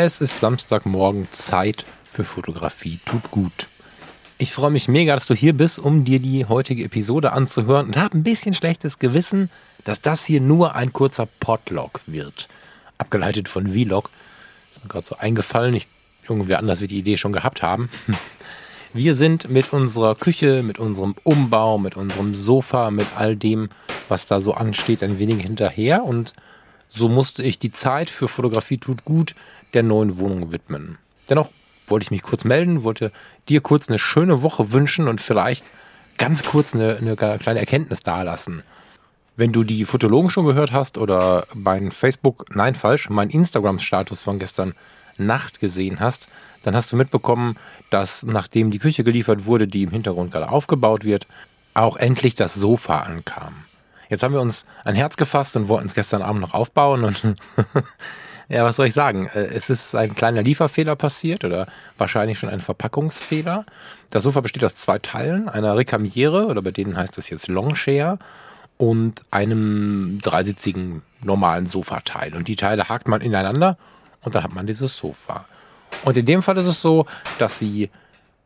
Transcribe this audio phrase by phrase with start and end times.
[0.00, 3.66] Es ist Samstagmorgen, Zeit für Fotografie tut gut.
[4.38, 7.96] Ich freue mich mega, dass du hier bist, um dir die heutige Episode anzuhören und
[7.96, 9.50] habe ein bisschen schlechtes Gewissen,
[9.82, 12.46] dass das hier nur ein kurzer Podlog wird.
[12.96, 14.10] Abgeleitet von Vlog.
[14.70, 15.74] Ist mir gerade so eingefallen.
[15.74, 15.88] Ich,
[16.28, 17.88] irgendwer anders wird die Idee schon gehabt haben.
[18.92, 23.68] Wir sind mit unserer Küche, mit unserem Umbau, mit unserem Sofa, mit all dem,
[24.08, 26.34] was da so ansteht, ein wenig hinterher und
[26.88, 29.34] so musste ich die Zeit für Fotografie tut gut
[29.74, 30.98] der neuen Wohnung widmen.
[31.28, 31.50] Dennoch
[31.86, 33.12] wollte ich mich kurz melden, wollte
[33.48, 35.64] dir kurz eine schöne Woche wünschen und vielleicht
[36.16, 38.62] ganz kurz eine, eine kleine Erkenntnis dalassen.
[39.36, 44.38] Wenn du die Fotologen schon gehört hast oder mein Facebook, nein, falsch, mein Instagram-Status von
[44.38, 44.74] gestern
[45.16, 46.28] Nacht gesehen hast,
[46.64, 47.56] dann hast du mitbekommen,
[47.90, 51.26] dass nachdem die Küche geliefert wurde, die im Hintergrund gerade aufgebaut wird,
[51.74, 53.54] auch endlich das Sofa ankam.
[54.08, 57.22] Jetzt haben wir uns ein Herz gefasst und wollten es gestern Abend noch aufbauen und
[58.48, 59.26] ja, was soll ich sagen?
[59.34, 61.66] Äh, es ist ein kleiner Lieferfehler passiert oder
[61.98, 63.66] wahrscheinlich schon ein Verpackungsfehler.
[64.10, 68.18] Das Sofa besteht aus zwei Teilen, einer Recamiere oder bei denen heißt das jetzt Longshare
[68.78, 72.34] und einem dreisitzigen normalen Sofateil.
[72.34, 73.76] Und die Teile hakt man ineinander
[74.22, 75.44] und dann hat man dieses Sofa.
[76.04, 77.06] Und in dem Fall ist es so,
[77.38, 77.90] dass sie,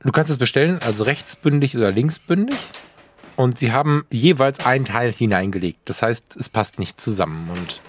[0.01, 2.57] du kannst es bestellen als rechtsbündig oder linksbündig
[3.37, 5.81] und sie haben jeweils einen Teil hineingelegt.
[5.87, 7.51] Das heißt, es passt nicht zusammen.
[7.51, 7.81] Und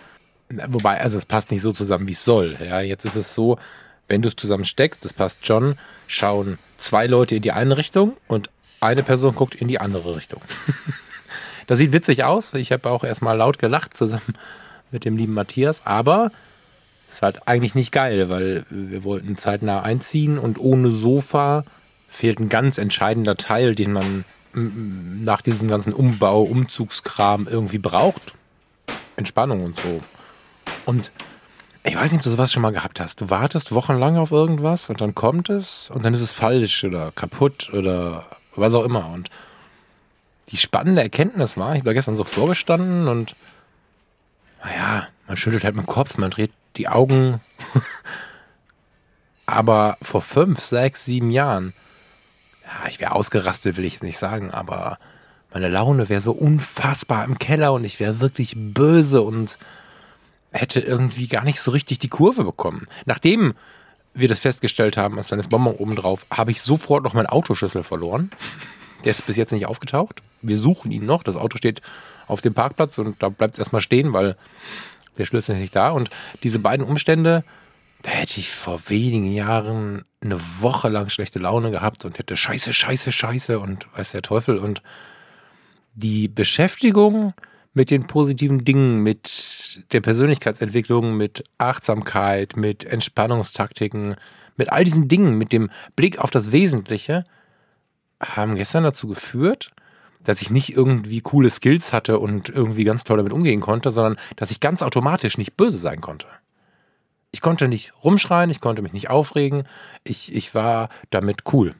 [0.67, 2.57] wobei, also es passt nicht so zusammen, wie es soll.
[2.63, 3.57] Ja, jetzt ist es so,
[4.07, 5.77] wenn du es zusammen steckst, das passt schon,
[6.07, 8.49] schauen zwei Leute in die eine Richtung und
[8.79, 10.41] eine Person guckt in die andere Richtung.
[11.67, 12.53] das sieht witzig aus.
[12.53, 14.35] Ich habe auch erstmal laut gelacht zusammen
[14.91, 16.31] mit dem lieben Matthias, aber
[17.09, 21.63] ist halt eigentlich nicht geil, weil wir wollten zeitnah einziehen und ohne Sofa
[22.09, 28.35] fehlt ein ganz entscheidender Teil, den man nach diesem ganzen Umbau, Umzugskram irgendwie braucht.
[29.15, 30.01] Entspannung und so.
[30.85, 31.11] Und
[31.83, 33.21] ich weiß nicht, ob du sowas schon mal gehabt hast.
[33.21, 37.11] Du wartest wochenlang auf irgendwas und dann kommt es und dann ist es falsch oder
[37.11, 39.09] kaputt oder was auch immer.
[39.09, 39.29] Und
[40.49, 43.35] die spannende Erkenntnis war, ich war gestern so vorgestanden und
[44.63, 47.41] naja, man schüttelt halt mit dem Kopf, man dreht die Augen.
[49.45, 51.73] Aber vor fünf, sechs, sieben Jahren
[52.73, 54.97] ja, ich wäre ausgerastet, will ich nicht sagen, aber
[55.53, 59.57] meine Laune wäre so unfassbar im Keller und ich wäre wirklich böse und
[60.51, 62.87] hätte irgendwie gar nicht so richtig die Kurve bekommen.
[63.05, 63.53] Nachdem
[64.13, 67.83] wir das festgestellt haben, als kleines Bonbon oben drauf, habe ich sofort noch meinen Autoschlüssel
[67.83, 68.31] verloren.
[69.03, 70.21] Der ist bis jetzt nicht aufgetaucht.
[70.41, 71.23] Wir suchen ihn noch.
[71.23, 71.81] Das Auto steht
[72.27, 74.35] auf dem Parkplatz und da bleibt es erstmal stehen, weil
[75.17, 75.89] der Schlüssel ist nicht da.
[75.89, 76.09] Und
[76.43, 77.43] diese beiden Umstände
[78.03, 82.73] da hätte ich vor wenigen Jahren eine Woche lang schlechte Laune gehabt und hätte Scheiße,
[82.73, 84.57] Scheiße, Scheiße und weiß der Teufel.
[84.57, 84.83] Und
[85.93, 87.33] die Beschäftigung
[87.73, 94.15] mit den positiven Dingen, mit der Persönlichkeitsentwicklung, mit Achtsamkeit, mit Entspannungstaktiken,
[94.57, 97.23] mit all diesen Dingen, mit dem Blick auf das Wesentliche,
[98.21, 99.71] haben gestern dazu geführt,
[100.25, 104.17] dass ich nicht irgendwie coole Skills hatte und irgendwie ganz toll damit umgehen konnte, sondern
[104.35, 106.27] dass ich ganz automatisch nicht böse sein konnte
[107.33, 109.63] ich konnte nicht rumschreien, ich konnte mich nicht aufregen,
[110.03, 111.75] ich, ich war damit cool.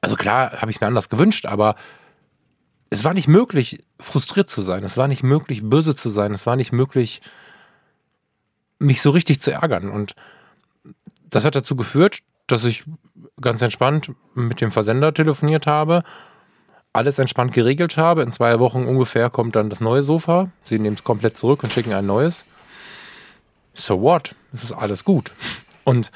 [0.00, 1.74] Also klar, habe ich mir anders gewünscht, aber
[2.88, 6.46] es war nicht möglich, frustriert zu sein, es war nicht möglich, böse zu sein, es
[6.46, 7.20] war nicht möglich,
[8.78, 9.90] mich so richtig zu ärgern.
[9.90, 10.14] Und
[11.28, 12.84] das hat dazu geführt, dass ich
[13.40, 16.04] ganz entspannt mit dem Versender telefoniert habe,
[16.92, 18.22] alles entspannt geregelt habe.
[18.22, 20.50] In zwei Wochen ungefähr kommt dann das neue Sofa.
[20.64, 22.44] Sie nehmen es komplett zurück und schicken ein neues
[23.74, 24.34] so what?
[24.52, 25.32] Es ist alles gut.
[25.84, 26.10] Und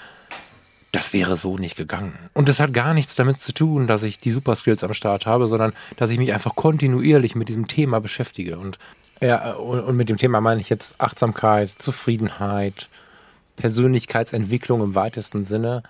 [0.95, 2.17] das wäre so nicht gegangen.
[2.35, 5.49] Und das hat gar nichts damit zu tun, dass ich die Superskills am Start habe,
[5.49, 8.59] sondern dass ich mich einfach kontinuierlich mit diesem Thema beschäftige.
[8.59, 8.79] Und,
[9.21, 12.89] ja, und mit dem Thema meine ich jetzt Achtsamkeit, Zufriedenheit,
[13.57, 15.83] Persönlichkeitsentwicklung im weitesten Sinne.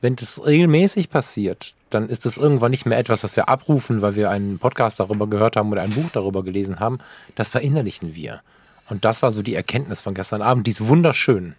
[0.00, 4.14] Wenn das regelmäßig passiert, dann ist das irgendwann nicht mehr etwas, was wir abrufen, weil
[4.14, 6.98] wir einen Podcast darüber gehört haben oder ein Buch darüber gelesen haben.
[7.34, 8.40] Das verinnerlichen wir.
[8.88, 10.66] Und das war so die Erkenntnis von gestern Abend.
[10.66, 11.54] Die ist wunderschön.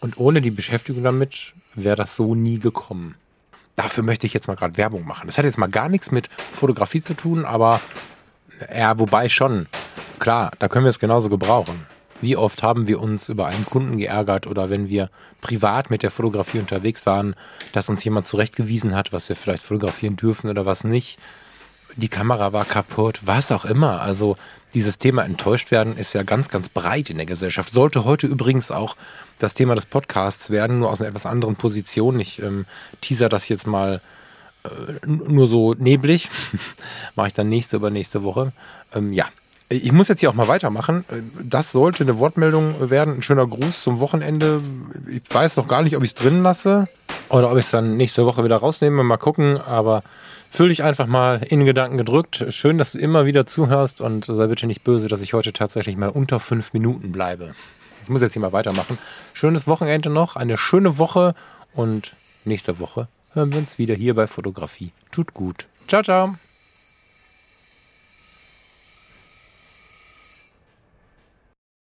[0.00, 3.14] Und ohne die Beschäftigung damit wäre das so nie gekommen.
[3.76, 5.26] Dafür möchte ich jetzt mal gerade Werbung machen.
[5.26, 7.80] Das hat jetzt mal gar nichts mit Fotografie zu tun, aber
[8.74, 9.66] ja, wobei schon.
[10.18, 11.86] Klar, da können wir es genauso gebrauchen.
[12.20, 15.08] Wie oft haben wir uns über einen Kunden geärgert oder wenn wir
[15.40, 17.34] privat mit der Fotografie unterwegs waren,
[17.72, 21.18] dass uns jemand zurechtgewiesen hat, was wir vielleicht fotografieren dürfen oder was nicht.
[21.96, 24.00] Die Kamera war kaputt, was auch immer.
[24.00, 24.36] Also
[24.74, 27.72] dieses Thema enttäuscht werden ist ja ganz, ganz breit in der Gesellschaft.
[27.72, 28.96] Sollte heute übrigens auch
[29.38, 32.20] das Thema des Podcasts werden, nur aus einer etwas anderen Position.
[32.20, 32.66] Ich ähm,
[33.00, 34.00] teaser das jetzt mal
[34.64, 34.68] äh,
[35.06, 36.28] nur so neblig.
[37.16, 38.52] Mache ich dann nächste über nächste Woche.
[38.94, 39.26] Ähm, ja,
[39.68, 41.04] Ich muss jetzt hier auch mal weitermachen.
[41.42, 43.16] Das sollte eine Wortmeldung werden.
[43.16, 44.60] Ein schöner Gruß zum Wochenende.
[45.08, 46.88] Ich weiß noch gar nicht, ob ich es drin lasse
[47.28, 49.02] oder ob ich es dann nächste Woche wieder rausnehme.
[49.02, 49.58] Mal gucken.
[49.58, 50.02] Aber
[50.50, 52.44] fühl dich einfach mal in Gedanken gedrückt.
[52.50, 55.96] Schön, dass du immer wieder zuhörst und sei bitte nicht böse, dass ich heute tatsächlich
[55.96, 57.54] mal unter fünf Minuten bleibe.
[58.02, 58.98] Ich muss jetzt hier mal weitermachen.
[59.32, 61.34] Schönes Wochenende noch, eine schöne Woche
[61.74, 62.14] und
[62.44, 64.92] nächste Woche hören wir uns wieder hier bei Fotografie.
[65.12, 65.66] Tut gut.
[65.86, 66.49] Ciao, ciao.